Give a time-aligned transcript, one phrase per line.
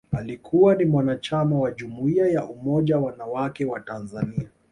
[0.11, 4.49] Alikuwa ni mwanachama wa Jumuiya ya Umoja Wanawake wa Tanzania